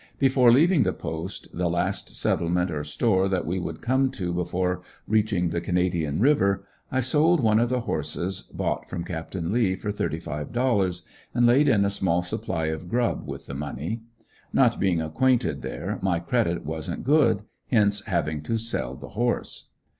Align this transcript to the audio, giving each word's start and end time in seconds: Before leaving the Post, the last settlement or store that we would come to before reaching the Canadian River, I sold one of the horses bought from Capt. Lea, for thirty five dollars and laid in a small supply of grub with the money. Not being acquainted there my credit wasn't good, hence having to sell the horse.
Before 0.17 0.51
leaving 0.51 0.81
the 0.81 0.93
Post, 0.93 1.47
the 1.53 1.69
last 1.69 2.15
settlement 2.15 2.71
or 2.71 2.83
store 2.83 3.29
that 3.29 3.45
we 3.45 3.59
would 3.59 3.83
come 3.83 4.09
to 4.13 4.33
before 4.33 4.81
reaching 5.07 5.49
the 5.49 5.61
Canadian 5.61 6.19
River, 6.19 6.65
I 6.91 7.01
sold 7.01 7.39
one 7.39 7.59
of 7.59 7.69
the 7.69 7.81
horses 7.81 8.41
bought 8.41 8.89
from 8.89 9.03
Capt. 9.03 9.35
Lea, 9.35 9.75
for 9.75 9.91
thirty 9.91 10.19
five 10.19 10.51
dollars 10.51 11.03
and 11.35 11.45
laid 11.45 11.69
in 11.69 11.85
a 11.85 11.91
small 11.91 12.23
supply 12.23 12.65
of 12.65 12.89
grub 12.89 13.27
with 13.27 13.45
the 13.45 13.53
money. 13.53 14.01
Not 14.51 14.79
being 14.79 14.99
acquainted 14.99 15.61
there 15.61 15.99
my 16.01 16.17
credit 16.17 16.65
wasn't 16.65 17.03
good, 17.03 17.43
hence 17.69 18.03
having 18.05 18.41
to 18.41 18.57
sell 18.57 18.95
the 18.95 19.09
horse. 19.09 19.67